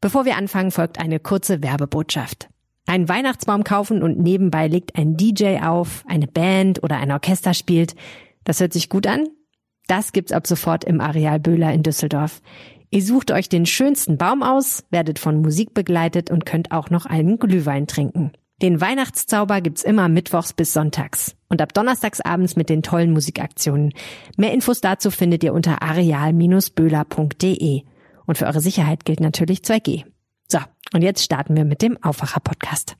[0.00, 2.48] Bevor wir anfangen, folgt eine kurze Werbebotschaft.
[2.86, 7.94] Einen Weihnachtsbaum kaufen und nebenbei legt ein DJ auf, eine Band oder ein Orchester spielt.
[8.44, 9.28] Das hört sich gut an?
[9.86, 12.40] Das gibt's ab sofort im Areal Böhler in Düsseldorf.
[12.90, 17.06] Ihr sucht euch den schönsten Baum aus, werdet von Musik begleitet und könnt auch noch
[17.06, 18.32] einen Glühwein trinken.
[18.62, 23.92] Den Weihnachtszauber gibt's immer mittwochs bis sonntags und ab donnerstags abends mit den tollen Musikaktionen.
[24.36, 27.82] Mehr Infos dazu findet ihr unter areal-böhler.de.
[28.30, 30.04] Und für eure Sicherheit gilt natürlich 2G.
[30.46, 30.60] So,
[30.92, 32.96] und jetzt starten wir mit dem Aufwacher-Podcast.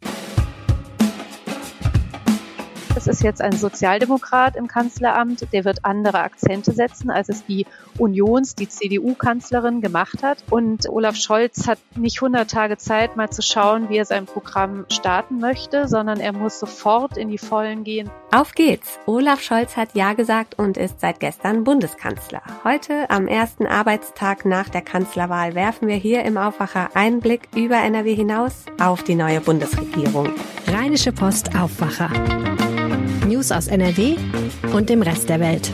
[2.97, 7.67] Es ist jetzt ein Sozialdemokrat im Kanzleramt, der wird andere Akzente setzen, als es die
[7.99, 10.39] Unions-, die CDU-Kanzlerin gemacht hat.
[10.51, 14.87] Und Olaf Scholz hat nicht 100 Tage Zeit, mal zu schauen, wie er sein Programm
[14.91, 18.11] starten möchte, sondern er muss sofort in die Vollen gehen.
[18.33, 18.99] Auf geht's!
[19.07, 22.43] Olaf Scholz hat Ja gesagt und ist seit gestern Bundeskanzler.
[22.65, 27.77] Heute, am ersten Arbeitstag nach der Kanzlerwahl, werfen wir hier im Aufwacher einen Blick über
[27.77, 30.29] NRW hinaus auf die neue Bundesregierung.
[30.67, 32.11] Rheinische Post Aufwacher.
[33.31, 34.17] News aus NRW
[34.75, 35.71] und dem Rest der Welt.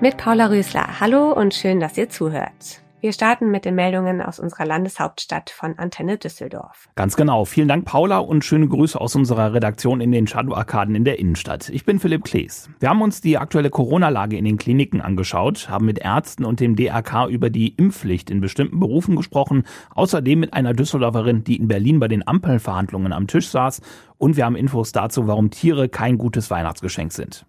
[0.00, 1.00] Mit Paula Rösler.
[1.00, 2.81] Hallo und schön, dass ihr zuhört.
[3.02, 6.88] Wir starten mit den Meldungen aus unserer Landeshauptstadt von Antenne Düsseldorf.
[6.94, 7.44] Ganz genau.
[7.44, 11.68] Vielen Dank, Paula, und schöne Grüße aus unserer Redaktion in den Shadow-Arkaden in der Innenstadt.
[11.70, 12.70] Ich bin Philipp Klees.
[12.78, 16.76] Wir haben uns die aktuelle Corona-Lage in den Kliniken angeschaut, haben mit Ärzten und dem
[16.76, 19.64] DRK über die Impfpflicht in bestimmten Berufen gesprochen,
[19.96, 23.80] außerdem mit einer Düsseldorferin, die in Berlin bei den Ampelverhandlungen am Tisch saß,
[24.16, 27.46] und wir haben Infos dazu, warum Tiere kein gutes Weihnachtsgeschenk sind.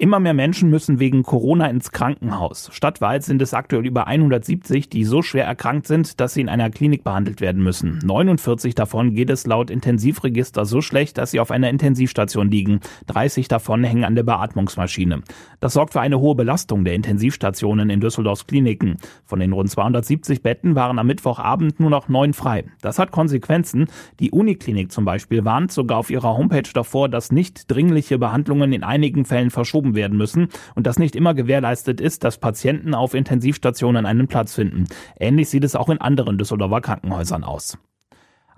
[0.00, 2.70] Immer mehr Menschen müssen wegen Corona ins Krankenhaus.
[2.72, 6.70] Stadtweit sind es aktuell über 170, die so schwer erkrankt sind, dass sie in einer
[6.70, 7.98] Klinik behandelt werden müssen.
[8.02, 12.80] 49 davon geht es laut Intensivregister so schlecht, dass sie auf einer Intensivstation liegen.
[13.08, 15.20] 30 davon hängen an der Beatmungsmaschine.
[15.60, 18.96] Das sorgt für eine hohe Belastung der Intensivstationen in Düsseldorfs Kliniken.
[19.26, 22.64] Von den rund 270 Betten waren am Mittwochabend nur noch neun frei.
[22.80, 23.84] Das hat Konsequenzen.
[24.18, 28.82] Die Uniklinik zum Beispiel warnt sogar auf ihrer Homepage davor, dass nicht dringliche Behandlungen in
[28.82, 33.14] einigen Fällen verschoben verschoben werden müssen und dass nicht immer gewährleistet ist, dass Patienten auf
[33.14, 34.86] Intensivstationen einen Platz finden.
[35.18, 37.78] Ähnlich sieht es auch in anderen Düsseldorfer Krankenhäusern aus.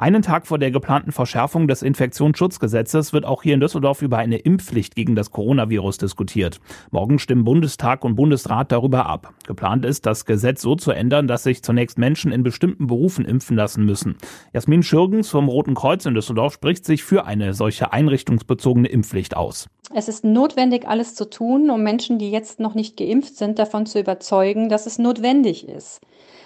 [0.02, 4.38] Einen Tag vor der geplanten Verschärfung des Infektionsschutzgesetzes wird auch hier in Düsseldorf über eine
[4.38, 6.58] Impfpflicht gegen das Coronavirus diskutiert.
[6.90, 9.32] Morgen stimmen Bundestag und Bundesrat darüber ab.
[9.46, 13.56] Geplant ist, das Gesetz so zu ändern, dass sich zunächst Menschen in bestimmten Berufen impfen
[13.56, 14.16] lassen müssen.
[14.52, 19.68] Jasmin Schürgens vom Roten Kreuz in Düsseldorf spricht sich für eine solche einrichtungsbezogene Impfpflicht aus.
[19.94, 23.86] Es ist notwendig, alles zu tun, um Menschen, die jetzt noch nicht geimpft sind, davon
[23.86, 26.00] zu überzeugen, dass es notwendig ist.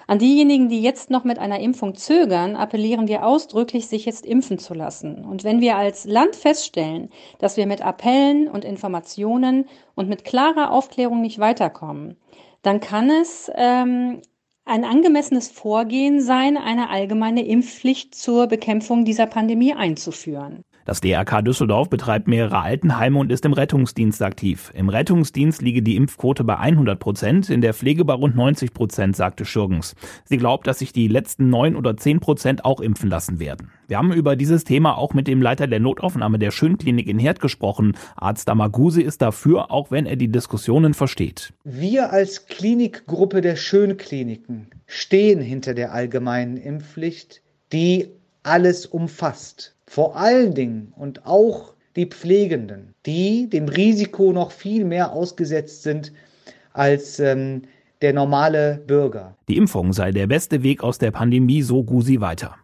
[0.09, 4.59] An diejenigen, die jetzt noch mit einer Impfung zögern, appellieren wir ausdrücklich, sich jetzt impfen
[4.59, 5.25] zu lassen.
[5.25, 9.67] Und wenn wir als Land feststellen, dass wir mit Appellen und Informationen
[9.97, 12.17] und mit klarer Aufklärung nicht weiterkommen,
[12.63, 14.23] dann kann es ähm,
[14.65, 20.63] ein angemessenes Vorgehen sein, eine allgemeine Impfpflicht zur Bekämpfung dieser Pandemie einzuführen.
[20.87, 24.71] Das DRK Düsseldorf betreibt mehrere Altenheime und ist im Rettungsdienst aktiv.
[24.73, 29.17] Im Rettungsdienst liege die Impfquote bei 100 Prozent, in der Pflege bei rund 90 Prozent,
[29.17, 29.97] sagte Schürgens.
[30.25, 33.73] Sie glaubt, dass sich die letzten 9 oder 10 Prozent auch impfen lassen werden.
[33.89, 37.41] Wir haben über dieses Thema auch mit dem Leiter der Notaufnahme der Schönklinik in Herd
[37.41, 37.97] gesprochen.
[38.15, 41.53] Arzt Damaguse ist dafür, auch wenn er die Diskussionen versteht.
[41.65, 47.43] Wir als Klinikgruppe der Schönkliniken stehen hinter der allgemeinen Impfpflicht,
[47.73, 48.11] die
[48.45, 55.13] alles umfasst vor allen Dingen und auch die Pflegenden, die dem Risiko noch viel mehr
[55.13, 56.13] ausgesetzt sind
[56.73, 57.63] als ähm,
[58.03, 59.37] der normale Bürger.
[59.49, 62.57] Die Impfung sei der beste Weg aus der Pandemie, so Gusi weiter.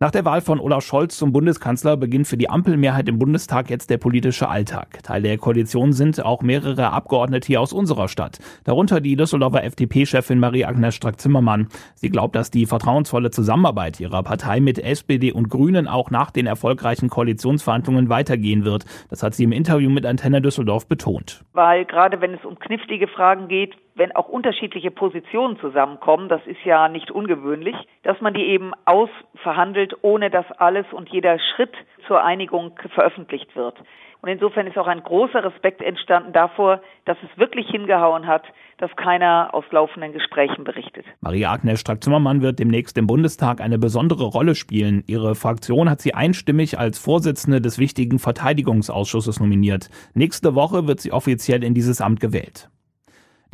[0.00, 3.90] Nach der Wahl von Olaf Scholz zum Bundeskanzler beginnt für die Ampelmehrheit im Bundestag jetzt
[3.90, 5.02] der politische Alltag.
[5.02, 8.38] Teil der Koalition sind auch mehrere Abgeordnete hier aus unserer Stadt.
[8.62, 11.66] Darunter die Düsseldorfer FDP-Chefin Marie-Agnes Strack-Zimmermann.
[11.96, 16.46] Sie glaubt, dass die vertrauensvolle Zusammenarbeit ihrer Partei mit SPD und Grünen auch nach den
[16.46, 18.84] erfolgreichen Koalitionsverhandlungen weitergehen wird.
[19.10, 21.44] Das hat sie im Interview mit Antenne Düsseldorf betont.
[21.54, 26.64] Weil gerade wenn es um knifflige Fragen geht, wenn auch unterschiedliche Positionen zusammenkommen, das ist
[26.64, 31.74] ja nicht ungewöhnlich, dass man die eben ausverhandelt, ohne dass alles und jeder Schritt
[32.06, 33.76] zur Einigung veröffentlicht wird.
[34.20, 38.42] Und insofern ist auch ein großer Respekt entstanden davor, dass es wirklich hingehauen hat,
[38.78, 41.04] dass keiner aus laufenden Gesprächen berichtet.
[41.20, 45.04] Maria-Agnes Strack-Zimmermann wird demnächst im Bundestag eine besondere Rolle spielen.
[45.06, 49.88] Ihre Fraktion hat sie einstimmig als Vorsitzende des wichtigen Verteidigungsausschusses nominiert.
[50.14, 52.68] Nächste Woche wird sie offiziell in dieses Amt gewählt.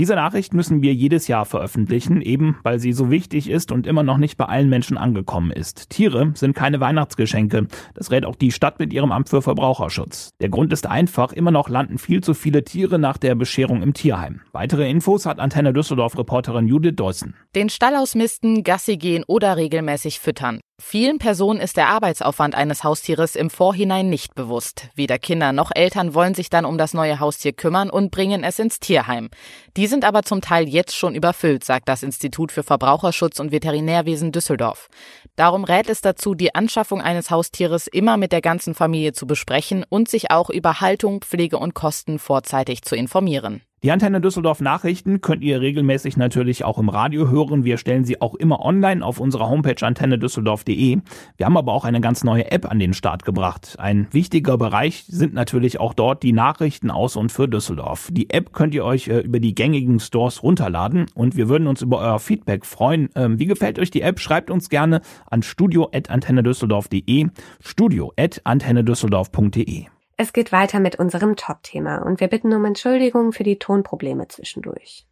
[0.01, 4.03] Diese Nachricht müssen wir jedes Jahr veröffentlichen, eben weil sie so wichtig ist und immer
[4.03, 5.89] noch nicht bei allen Menschen angekommen ist.
[5.89, 7.69] Tiere sind keine Weihnachtsgeschenke.
[7.95, 10.31] Das rät auch die Stadt mit ihrem Amt für Verbraucherschutz.
[10.41, 13.95] Der Grund ist einfach, immer noch landen viel zu viele Tiere nach der Bescherung im
[13.95, 14.41] Tierheim.
[14.51, 17.37] Weitere Infos hat Antenne Düsseldorf-Reporterin Judith Deussen.
[17.55, 20.59] Den Stall ausmisten, Gassi gehen oder regelmäßig füttern.
[20.81, 24.89] Vielen Personen ist der Arbeitsaufwand eines Haustieres im Vorhinein nicht bewusst.
[24.97, 28.59] Weder Kinder noch Eltern wollen sich dann um das neue Haustier kümmern und bringen es
[28.59, 29.31] ins Tierheim.
[29.77, 34.33] Die sind aber zum Teil jetzt schon überfüllt, sagt das Institut für Verbraucherschutz und Veterinärwesen
[34.33, 34.89] Düsseldorf.
[35.37, 39.85] Darum rät es dazu, die Anschaffung eines Haustieres immer mit der ganzen Familie zu besprechen
[39.89, 43.63] und sich auch über Haltung, Pflege und Kosten vorzeitig zu informieren.
[43.85, 47.65] Die Antenne Düsseldorf Nachrichten könnt ihr regelmäßig natürlich auch im Radio hören.
[47.65, 51.01] Wir stellen sie auch immer online auf unserer Homepage antennedüsseldorf.de.
[51.37, 53.77] Wir haben aber auch eine ganz neue App an den Start gebracht.
[53.79, 58.09] Ein wichtiger Bereich sind natürlich auch dort die Nachrichten aus und für Düsseldorf.
[58.11, 61.83] Die App könnt ihr euch äh, über die gängigen Stores runterladen und wir würden uns
[61.83, 63.11] über euer Feedback freuen.
[63.15, 64.19] Ähm, wie gefällt euch die App?
[64.19, 67.27] Schreibt uns gerne an studio@antennedüsseldorf.de,
[67.61, 69.94] studio@antennedüsseldorf.de.
[70.17, 75.07] Es geht weiter mit unserem Top-Thema und wir bitten um Entschuldigung für die Tonprobleme zwischendurch.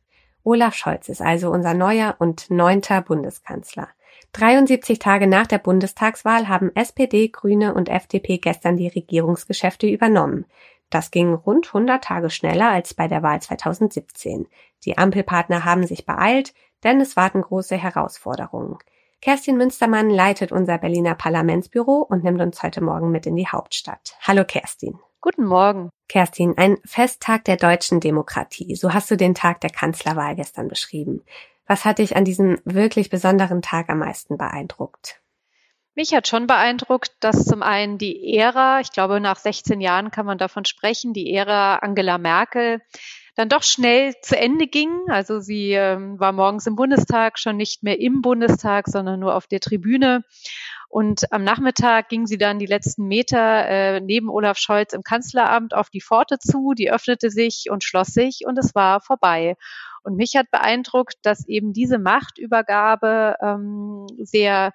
[0.44, 3.88] Olaf Scholz ist also unser neuer und neunter Bundeskanzler.
[4.32, 10.46] 73 Tage nach der Bundestagswahl haben SPD, Grüne und FDP gestern die Regierungsgeschäfte übernommen.
[10.88, 14.46] Das ging rund 100 Tage schneller als bei der Wahl 2017.
[14.84, 16.54] Die Ampelpartner haben sich beeilt,
[16.84, 18.78] denn es warten große Herausforderungen.
[19.22, 24.16] Kerstin Münstermann leitet unser Berliner Parlamentsbüro und nimmt uns heute Morgen mit in die Hauptstadt.
[24.22, 24.98] Hallo Kerstin.
[25.20, 25.90] Guten Morgen.
[26.08, 28.74] Kerstin, ein Festtag der deutschen Demokratie.
[28.74, 31.22] So hast du den Tag der Kanzlerwahl gestern beschrieben.
[31.68, 35.20] Was hat dich an diesem wirklich besonderen Tag am meisten beeindruckt?
[35.94, 40.26] Mich hat schon beeindruckt, dass zum einen die Ära, ich glaube nach 16 Jahren kann
[40.26, 42.82] man davon sprechen, die Ära Angela Merkel
[43.34, 44.90] dann doch schnell zu Ende ging.
[45.08, 49.46] Also sie ähm, war morgens im Bundestag, schon nicht mehr im Bundestag, sondern nur auf
[49.46, 50.24] der Tribüne.
[50.88, 55.72] Und am Nachmittag ging sie dann die letzten Meter äh, neben Olaf Scholz im Kanzleramt
[55.72, 59.56] auf die Pforte zu, die öffnete sich und schloss sich und es war vorbei.
[60.02, 64.72] Und mich hat beeindruckt, dass eben diese Machtübergabe ähm, sehr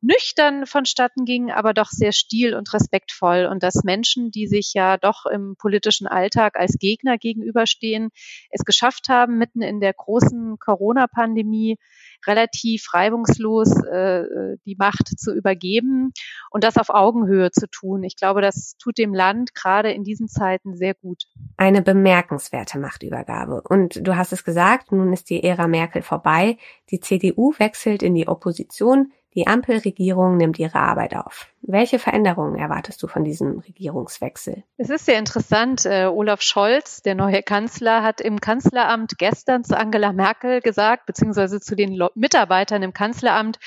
[0.00, 3.48] nüchtern vonstatten ging, aber doch sehr stil und respektvoll.
[3.50, 8.10] Und dass Menschen, die sich ja doch im politischen Alltag als Gegner gegenüberstehen,
[8.50, 11.78] es geschafft haben, mitten in der großen Corona-Pandemie
[12.26, 16.12] relativ reibungslos äh, die Macht zu übergeben
[16.50, 18.02] und das auf Augenhöhe zu tun.
[18.02, 21.24] Ich glaube, das tut dem Land gerade in diesen Zeiten sehr gut.
[21.56, 23.62] Eine bemerkenswerte Machtübergabe.
[23.62, 26.58] Und du hast es gesagt, nun ist die Ära Merkel vorbei.
[26.90, 29.12] Die CDU wechselt in die Opposition.
[29.34, 31.46] Die Ampelregierung nimmt ihre Arbeit auf.
[31.60, 34.64] Welche Veränderungen erwartest du von diesem Regierungswechsel?
[34.78, 35.84] Es ist sehr interessant.
[35.84, 41.60] Äh, Olaf Scholz, der neue Kanzler, hat im Kanzleramt gestern zu Angela Merkel gesagt, beziehungsweise
[41.60, 43.58] zu den Mitarbeitern im Kanzleramt,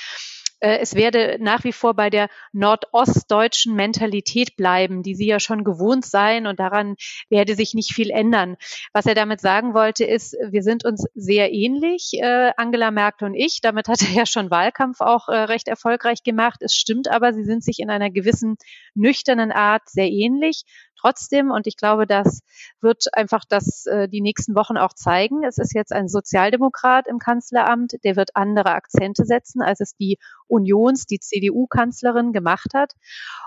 [0.62, 5.64] äh, es werde nach wie vor bei der nordostdeutschen Mentalität bleiben, die sie ja schon
[5.64, 6.94] gewohnt seien und daran
[7.28, 8.56] werde sich nicht viel ändern.
[8.92, 13.34] Was er damit sagen wollte, ist, wir sind uns sehr ähnlich, äh, Angela Merkel und
[13.34, 13.60] ich.
[13.60, 16.60] Damit hat er ja schon Wahlkampf auch äh, recht erfolgreich gemacht.
[16.62, 18.56] Es stimmt aber, sie sind sich in einer gewissen
[18.94, 20.64] nüchternen Art sehr ähnlich
[21.02, 22.42] trotzdem, und ich glaube, das
[22.80, 25.44] wird einfach das äh, die nächsten Wochen auch zeigen.
[25.44, 30.18] Es ist jetzt ein Sozialdemokrat im Kanzleramt, der wird andere Akzente setzen, als es die
[30.52, 32.92] Unions, die CDU-Kanzlerin gemacht hat.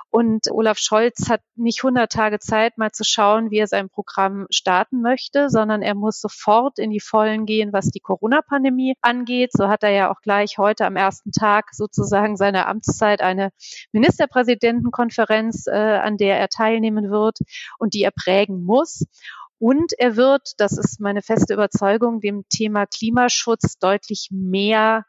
[0.10, 4.48] Und Olaf Scholz hat nicht 100 Tage Zeit, mal zu schauen, wie er sein Programm
[4.50, 9.52] starten möchte, sondern er muss sofort in die Vollen gehen, was die Corona-Pandemie angeht.
[9.52, 13.50] So hat er ja auch gleich heute am ersten Tag sozusagen seiner Amtszeit eine
[13.92, 17.40] Ministerpräsidentenkonferenz, äh, an der er teilnehmen wird
[17.78, 19.06] und die er prägen muss.
[19.60, 25.04] Und er wird, das ist meine feste Überzeugung, dem Thema Klimaschutz deutlich mehr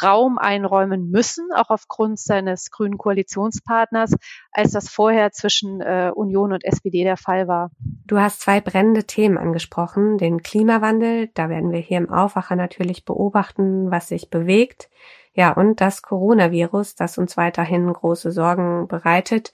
[0.00, 4.14] Raum einräumen müssen, auch aufgrund seines grünen Koalitionspartners,
[4.52, 7.70] als das vorher zwischen äh, Union und SPD der Fall war.
[8.06, 13.04] Du hast zwei brennende Themen angesprochen, den Klimawandel, da werden wir hier im Aufwacher natürlich
[13.04, 14.88] beobachten, was sich bewegt,
[15.34, 19.52] ja, und das Coronavirus, das uns weiterhin große Sorgen bereitet.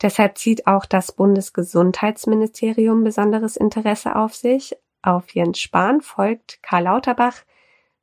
[0.00, 4.76] Deshalb zieht auch das Bundesgesundheitsministerium besonderes Interesse auf sich.
[5.02, 7.42] Auf Jens Spahn folgt Karl Lauterbach.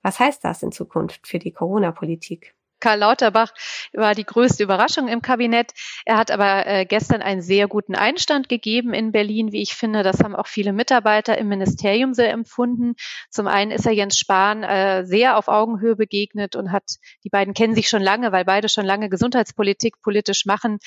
[0.03, 2.56] Was heißt das in Zukunft für die Corona-Politik?
[2.79, 3.53] Karl Lauterbach
[3.93, 5.73] war die größte Überraschung im Kabinett.
[6.05, 10.03] Er hat aber äh, gestern einen sehr guten Einstand gegeben in Berlin, wie ich finde.
[10.03, 12.95] Das haben auch viele Mitarbeiter im Ministerium sehr empfunden.
[13.29, 16.83] Zum einen ist er Jens Spahn äh, sehr auf Augenhöhe begegnet und hat,
[17.23, 20.77] die beiden kennen sich schon lange, weil beide schon lange Gesundheitspolitik politisch machen,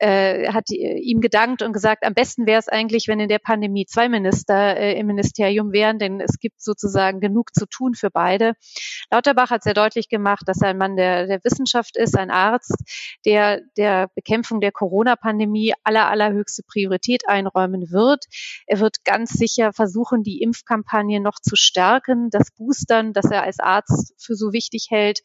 [0.00, 3.86] äh, hat ihm gedankt und gesagt, am besten wäre es eigentlich, wenn in der Pandemie
[3.86, 8.54] zwei Minister äh, im Ministerium wären, denn es gibt sozusagen genug zu tun für beide.
[9.10, 12.76] Lauterbach hat sehr deutlich gemacht, dass er ein Mann der der Wissenschaft ist, ein Arzt,
[13.24, 18.24] der der Bekämpfung der Corona-Pandemie aller, allerhöchste Priorität einräumen wird.
[18.66, 23.58] Er wird ganz sicher versuchen, die Impfkampagne noch zu stärken, das Boostern, das er als
[23.58, 25.20] Arzt für so wichtig hält,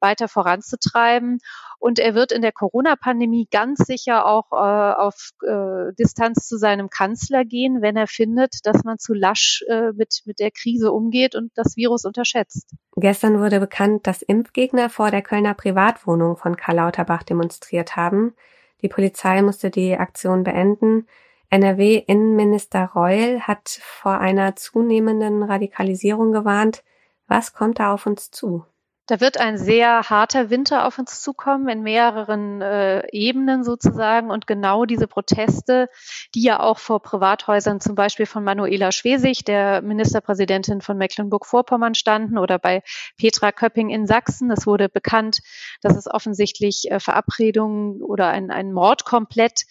[0.00, 1.38] weiter voranzutreiben.
[1.78, 6.88] Und er wird in der Corona-Pandemie ganz sicher auch äh, auf äh, Distanz zu seinem
[6.88, 11.34] Kanzler gehen, wenn er findet, dass man zu lasch äh, mit, mit der Krise umgeht
[11.34, 12.70] und das Virus unterschätzt.
[12.96, 18.34] Gestern wurde bekannt, dass Impfgegner vor der Kölner Privatwohnung von Karl Lauterbach demonstriert haben.
[18.80, 21.06] Die Polizei musste die Aktion beenden.
[21.50, 26.82] NRW-Innenminister Reul hat vor einer zunehmenden Radikalisierung gewarnt.
[27.28, 28.64] Was kommt da auf uns zu?
[29.06, 34.30] Da wird ein sehr harter Winter auf uns zukommen in mehreren äh, Ebenen sozusagen.
[34.30, 35.90] Und genau diese Proteste,
[36.34, 42.38] die ja auch vor Privathäusern zum Beispiel von Manuela Schwesig, der Ministerpräsidentin von Mecklenburg-Vorpommern standen,
[42.38, 42.82] oder bei
[43.18, 44.50] Petra Köpping in Sachsen.
[44.50, 45.40] Es wurde bekannt,
[45.82, 49.64] dass es offensichtlich äh, Verabredungen oder ein, ein Mordkomplett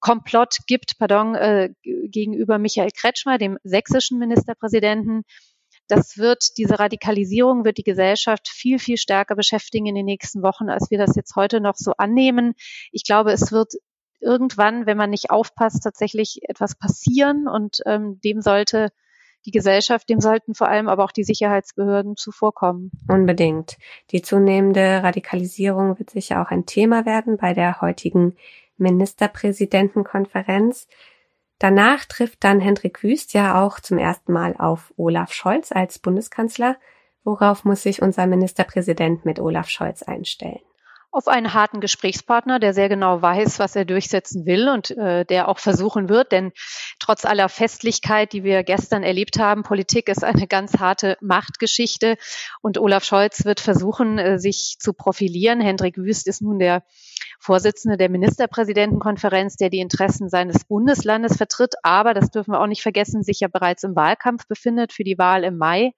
[0.00, 5.22] Komplott gibt, pardon, äh, gegenüber Michael Kretschmer, dem sächsischen Ministerpräsidenten
[5.88, 10.68] das wird, diese Radikalisierung wird die Gesellschaft viel, viel stärker beschäftigen in den nächsten Wochen,
[10.68, 12.54] als wir das jetzt heute noch so annehmen.
[12.92, 13.74] Ich glaube, es wird
[14.20, 18.90] irgendwann, wenn man nicht aufpasst, tatsächlich etwas passieren und ähm, dem sollte
[19.44, 22.90] die Gesellschaft, dem sollten vor allem aber auch die Sicherheitsbehörden zuvorkommen.
[23.08, 23.76] Unbedingt.
[24.10, 28.34] Die zunehmende Radikalisierung wird sicher auch ein Thema werden bei der heutigen
[28.76, 30.88] Ministerpräsidentenkonferenz.
[31.58, 36.76] Danach trifft dann Hendrik Wüst ja auch zum ersten Mal auf Olaf Scholz als Bundeskanzler.
[37.24, 40.60] Worauf muss sich unser Ministerpräsident mit Olaf Scholz einstellen?
[41.16, 45.48] auf einen harten Gesprächspartner, der sehr genau weiß, was er durchsetzen will und äh, der
[45.48, 46.30] auch versuchen wird.
[46.30, 46.52] Denn
[46.98, 52.18] trotz aller Festlichkeit, die wir gestern erlebt haben, Politik ist eine ganz harte Machtgeschichte
[52.60, 55.62] und Olaf Scholz wird versuchen, äh, sich zu profilieren.
[55.62, 56.82] Hendrik Wüst ist nun der
[57.38, 62.82] Vorsitzende der Ministerpräsidentenkonferenz, der die Interessen seines Bundeslandes vertritt, aber das dürfen wir auch nicht
[62.82, 65.92] vergessen, sich ja bereits im Wahlkampf befindet für die Wahl im Mai.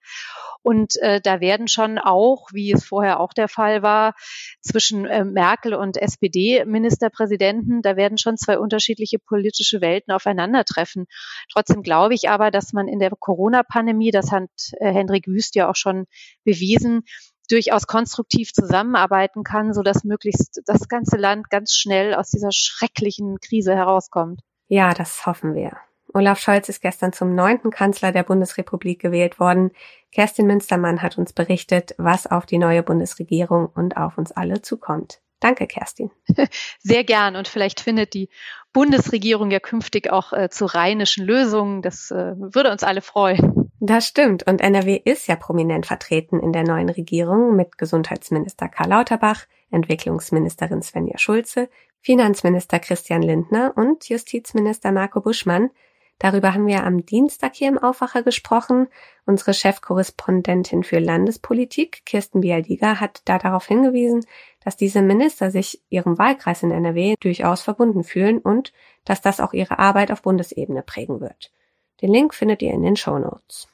[0.61, 4.13] Und äh, da werden schon auch, wie es vorher auch der Fall war,
[4.61, 11.05] zwischen äh, Merkel und SPD-Ministerpräsidenten, da werden schon zwei unterschiedliche politische Welten aufeinandertreffen.
[11.51, 15.69] Trotzdem glaube ich aber, dass man in der Corona-Pandemie, das hat äh, Hendrik Wüst ja
[15.69, 16.05] auch schon
[16.43, 17.03] bewiesen,
[17.49, 23.39] durchaus konstruktiv zusammenarbeiten kann, so dass möglichst das ganze Land ganz schnell aus dieser schrecklichen
[23.39, 24.41] Krise herauskommt.
[24.67, 25.77] Ja, das hoffen wir.
[26.13, 29.71] Olaf Scholz ist gestern zum neunten Kanzler der Bundesrepublik gewählt worden.
[30.11, 35.19] Kerstin Münstermann hat uns berichtet, was auf die neue Bundesregierung und auf uns alle zukommt.
[35.39, 36.11] Danke, Kerstin.
[36.79, 37.35] Sehr gern.
[37.35, 38.29] Und vielleicht findet die
[38.73, 41.81] Bundesregierung ja künftig auch äh, zu rheinischen Lösungen.
[41.81, 43.68] Das äh, würde uns alle freuen.
[43.81, 44.45] Das stimmt.
[44.45, 50.81] Und NRW ist ja prominent vertreten in der neuen Regierung mit Gesundheitsminister Karl Lauterbach, Entwicklungsministerin
[50.81, 51.69] Svenja Schulze,
[52.01, 55.69] Finanzminister Christian Lindner und Justizminister Marco Buschmann.
[56.17, 58.87] Darüber haben wir am Dienstag hier im Aufwacher gesprochen.
[59.25, 64.25] Unsere Chefkorrespondentin für Landespolitik, Kirsten Bialdiger, hat da darauf hingewiesen,
[64.61, 68.73] dass diese Minister sich ihrem Wahlkreis in NRW durchaus verbunden fühlen und
[69.05, 71.53] dass das auch ihre Arbeit auf Bundesebene prägen wird.
[72.01, 73.67] Den Link findet ihr in den Show Notes.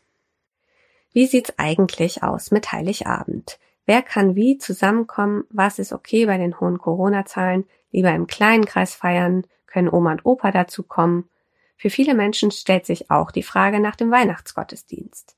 [1.14, 3.60] Wie sieht's eigentlich aus mit Heiligabend?
[3.86, 5.46] Wer kann wie zusammenkommen?
[5.50, 7.66] Was ist okay bei den hohen Corona-Zahlen?
[7.92, 9.46] Lieber im kleinen Kreis feiern?
[9.68, 11.30] Können Oma und Opa dazu kommen?
[11.78, 15.36] Für viele Menschen stellt sich auch die Frage nach dem Weihnachtsgottesdienst.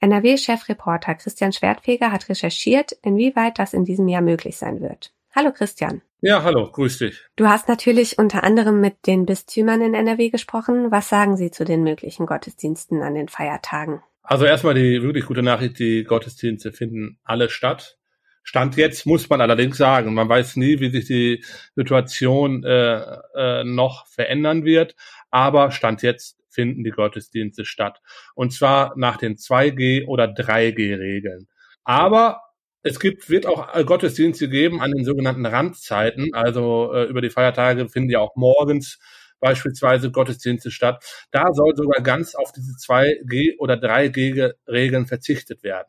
[0.00, 5.12] NRW-Chefreporter Christian Schwertfeger hat recherchiert, inwieweit das in diesem Jahr möglich sein wird.
[5.34, 6.02] Hallo Christian.
[6.26, 7.22] Ja, hallo, grüß dich.
[7.36, 10.90] Du hast natürlich unter anderem mit den Bistümern in NRW gesprochen.
[10.90, 14.02] Was sagen sie zu den möglichen Gottesdiensten an den Feiertagen?
[14.24, 17.96] Also erstmal die wirklich gute Nachricht, die Gottesdienste finden alle statt.
[18.42, 21.44] Stand jetzt muss man allerdings sagen, man weiß nie, wie sich die
[21.76, 23.02] Situation äh,
[23.36, 24.96] äh, noch verändern wird,
[25.30, 28.02] aber Stand jetzt finden die Gottesdienste statt.
[28.34, 31.46] Und zwar nach den 2G oder 3G-Regeln.
[31.84, 32.40] Aber
[32.86, 36.32] es gibt, wird auch äh, Gottesdienste geben an den sogenannten Randzeiten.
[36.34, 38.98] Also äh, über die Feiertage finden ja auch morgens
[39.40, 41.04] beispielsweise Gottesdienste statt.
[41.32, 45.88] Da soll sogar ganz auf diese 2G oder 3G-Regeln verzichtet werden.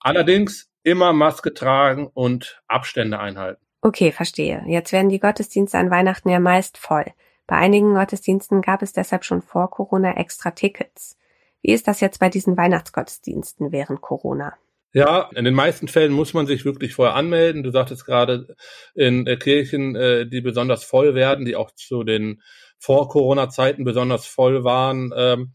[0.00, 3.62] Allerdings immer Maske tragen und Abstände einhalten.
[3.82, 4.64] Okay, verstehe.
[4.66, 7.04] Jetzt werden die Gottesdienste an Weihnachten ja meist voll.
[7.46, 11.18] Bei einigen Gottesdiensten gab es deshalb schon vor Corona extra Tickets.
[11.60, 14.54] Wie ist das jetzt bei diesen Weihnachtsgottesdiensten während Corona?
[14.94, 17.62] Ja, in den meisten Fällen muss man sich wirklich vorher anmelden.
[17.62, 18.54] Du sagtest gerade
[18.94, 22.42] in äh, Kirchen, äh, die besonders voll werden, die auch zu den
[22.78, 25.10] Vor-Corona-Zeiten besonders voll waren.
[25.16, 25.54] Ähm,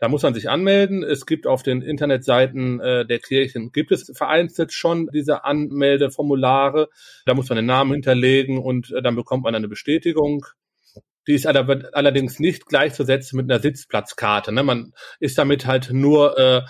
[0.00, 1.04] da muss man sich anmelden.
[1.04, 6.88] Es gibt auf den Internetseiten äh, der Kirchen, gibt es vereinzelt schon diese Anmeldeformulare.
[7.24, 10.44] Da muss man den Namen hinterlegen und dann bekommt man eine Bestätigung.
[11.28, 14.52] Die ist allerdings nicht gleichzusetzen mit einer Sitzplatzkarte.
[14.52, 14.62] Ne?
[14.62, 16.62] Man ist damit halt nur äh,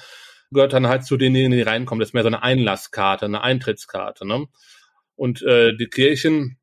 [0.52, 2.00] gehört dann halt zu denjenigen, die reinkommen.
[2.00, 4.26] Das ist mehr so eine Einlasskarte, eine Eintrittskarte.
[4.26, 4.46] Ne?
[5.14, 6.58] Und äh, die Kirchen,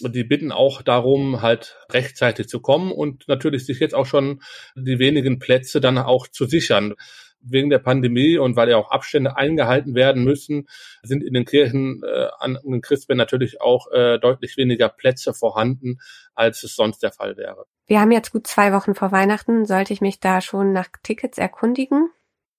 [0.00, 4.40] die bitten auch darum, halt rechtzeitig zu kommen und natürlich sich jetzt auch schon
[4.76, 6.94] die wenigen Plätze dann auch zu sichern.
[7.40, 10.66] Wegen der Pandemie und weil ja auch Abstände eingehalten werden müssen,
[11.04, 16.00] sind in den Kirchen äh, an den Christbären natürlich auch äh, deutlich weniger Plätze vorhanden,
[16.34, 17.66] als es sonst der Fall wäre.
[17.86, 19.66] Wir haben jetzt gut zwei Wochen vor Weihnachten.
[19.66, 22.10] Sollte ich mich da schon nach Tickets erkundigen?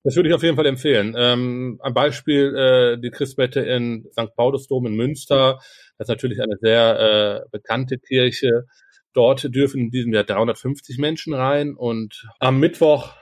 [0.04, 1.14] Das würde ich auf jeden Fall empfehlen.
[1.18, 4.34] Ähm, ein Beispiel, äh, die Christmette in St.
[4.36, 5.60] Paulusdom in Münster.
[5.98, 8.66] Das ist natürlich eine sehr äh, bekannte Kirche.
[9.14, 11.76] Dort dürfen in diesem Jahr 350 Menschen rein.
[11.76, 13.16] Und am Mittwoch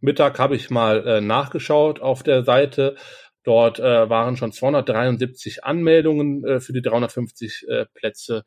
[0.00, 2.96] Mittag habe ich mal äh, nachgeschaut auf der Seite.
[3.44, 8.44] Dort äh, waren schon 273 Anmeldungen äh, für die 350 äh, Plätze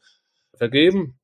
[0.58, 1.20] vergeben.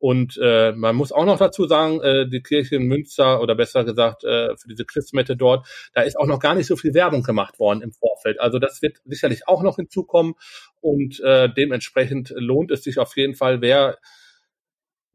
[0.00, 3.84] Und äh, man muss auch noch dazu sagen, äh, die Kirche in Münster oder besser
[3.84, 7.22] gesagt äh, für diese Christmette dort, da ist auch noch gar nicht so viel Werbung
[7.22, 8.40] gemacht worden im Vorfeld.
[8.40, 10.34] Also das wird sicherlich auch noch hinzukommen
[10.80, 13.98] und äh, dementsprechend lohnt es sich auf jeden Fall, wer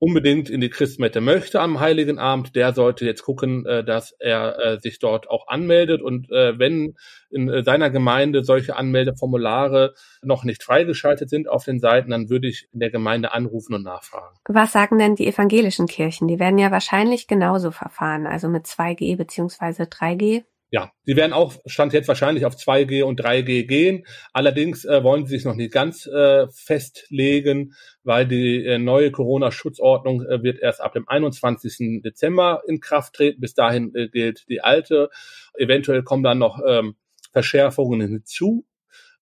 [0.05, 4.59] unbedingt in die Christmette möchte am Heiligen Abend, der sollte jetzt gucken, äh, dass er
[4.59, 6.03] äh, sich dort auch anmeldet.
[6.03, 6.93] Und äh, wenn
[7.31, 12.69] in seiner Gemeinde solche Anmeldeformulare noch nicht freigeschaltet sind auf den Seiten, dann würde ich
[12.71, 14.38] in der Gemeinde anrufen und nachfragen.
[14.47, 16.27] Was sagen denn die evangelischen Kirchen?
[16.27, 20.43] Die werden ja wahrscheinlich genauso verfahren, also mit 2G beziehungsweise 3G.
[20.75, 24.05] Ja, sie werden auch, stand jetzt wahrscheinlich auf 2G und 3G gehen.
[24.34, 30.25] Allerdings äh, wollen sie sich noch nicht ganz äh, festlegen, weil die äh, neue Corona-Schutzordnung
[30.25, 32.01] äh, wird erst ab dem 21.
[32.03, 33.39] Dezember in Kraft treten.
[33.39, 35.10] Bis dahin äh, gilt die alte.
[35.58, 36.98] Eventuell kommen dann noch ähm,
[37.32, 38.65] Verschärfungen hinzu.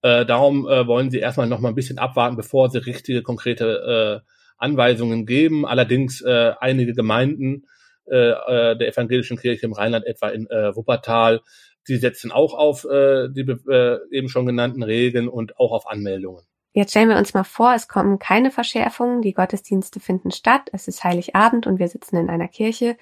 [0.02, 4.24] Äh, darum äh, wollen sie erstmal noch mal ein bisschen abwarten, bevor sie richtige, konkrete
[4.26, 5.68] äh, Anweisungen geben.
[5.68, 7.68] Allerdings äh, einige Gemeinden
[8.10, 11.42] äh, äh, der evangelischen Kirche im Rheinland, etwa in äh, Wuppertal.
[11.88, 16.44] Die setzen auch auf äh, die äh, eben schon genannten Regeln und auch auf Anmeldungen.
[16.74, 20.88] Jetzt stellen wir uns mal vor, es kommen keine Verschärfungen, die Gottesdienste finden statt, es
[20.88, 22.98] ist Heiligabend und wir sitzen in einer Kirche.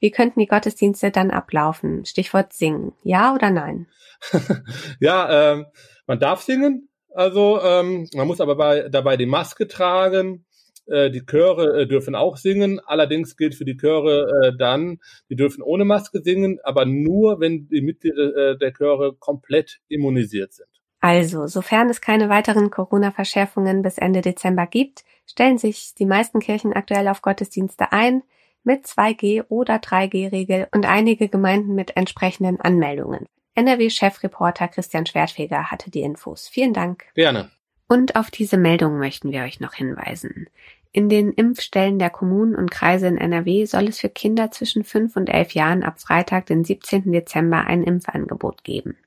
[0.00, 2.04] Wie könnten die Gottesdienste dann ablaufen?
[2.04, 2.92] Stichwort singen.
[3.04, 3.86] Ja oder nein?
[5.00, 5.66] ja, ähm,
[6.08, 6.88] man darf singen.
[7.14, 10.44] Also ähm, man muss aber bei, dabei die Maske tragen.
[10.92, 12.78] Äh, die Chöre äh, dürfen auch singen.
[12.84, 14.98] Allerdings gilt für die Chöre äh, dann,
[15.30, 20.68] die dürfen ohne Maske singen, aber nur, wenn die Mitglieder der Chöre komplett immunisiert sind.
[21.00, 26.72] Also, sofern es keine weiteren Corona-Verschärfungen bis Ende Dezember gibt, stellen sich die meisten Kirchen
[26.74, 28.22] aktuell auf Gottesdienste ein
[28.62, 33.26] mit 2G oder 3G-Regel und einige Gemeinden mit entsprechenden Anmeldungen.
[33.54, 36.48] NRW-Chefreporter Christian Schwertfeger hatte die Infos.
[36.48, 37.04] Vielen Dank.
[37.14, 37.50] Gerne.
[37.88, 40.46] Und auf diese Meldung möchten wir euch noch hinweisen.
[40.94, 45.16] In den Impfstellen der Kommunen und Kreise in NRW soll es für Kinder zwischen 5
[45.16, 47.10] und 11 Jahren ab Freitag, den 17.
[47.12, 48.98] Dezember, ein Impfangebot geben.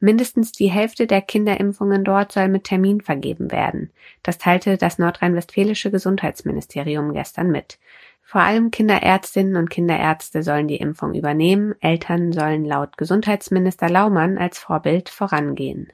[0.00, 3.90] Mindestens die Hälfte der Kinderimpfungen dort soll mit Termin vergeben werden.
[4.24, 7.78] Das teilte das nordrhein-westfälische Gesundheitsministerium gestern mit.
[8.22, 14.58] Vor allem Kinderärztinnen und Kinderärzte sollen die Impfung übernehmen, Eltern sollen laut Gesundheitsminister Laumann als
[14.58, 15.92] Vorbild vorangehen.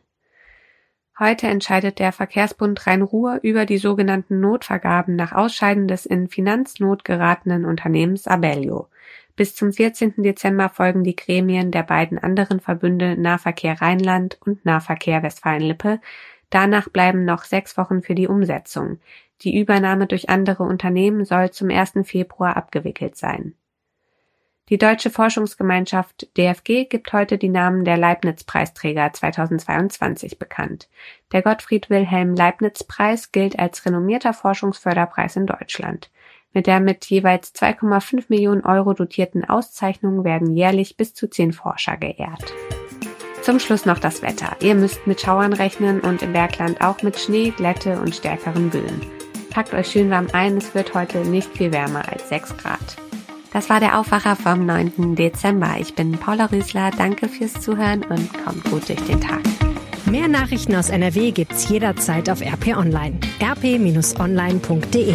[1.18, 7.64] Heute entscheidet der Verkehrsbund Rhein-Ruhr über die sogenannten Notvergaben nach Ausscheiden des in Finanznot geratenen
[7.64, 8.88] Unternehmens Abellio.
[9.34, 10.14] Bis zum 14.
[10.18, 16.00] Dezember folgen die Gremien der beiden anderen Verbünde Nahverkehr Rheinland und Nahverkehr Westfalen-Lippe.
[16.50, 18.98] Danach bleiben noch sechs Wochen für die Umsetzung.
[19.40, 21.94] Die Übernahme durch andere Unternehmen soll zum 1.
[22.04, 23.54] Februar abgewickelt sein.
[24.68, 30.88] Die Deutsche Forschungsgemeinschaft DFG gibt heute die Namen der Leibniz-Preisträger 2022 bekannt.
[31.30, 36.10] Der Gottfried Wilhelm Leibniz-Preis gilt als renommierter Forschungsförderpreis in Deutschland.
[36.52, 41.96] Mit der mit jeweils 2,5 Millionen Euro dotierten Auszeichnung werden jährlich bis zu zehn Forscher
[41.96, 42.52] geehrt.
[43.42, 44.56] Zum Schluss noch das Wetter.
[44.58, 49.00] Ihr müsst mit Schauern rechnen und im Bergland auch mit Schnee, Glätte und stärkeren Böen.
[49.50, 53.05] Packt euch schön warm ein, es wird heute nicht viel wärmer als 6 Grad.
[53.52, 55.14] Das war der Aufwacher vom 9.
[55.16, 55.76] Dezember.
[55.80, 56.90] Ich bin Paula Rüßler.
[56.96, 59.40] Danke fürs Zuhören und kommt gut durch den Tag.
[60.10, 63.18] Mehr Nachrichten aus NRW gibt's jederzeit auf RP Online.
[63.42, 65.14] rp-online.de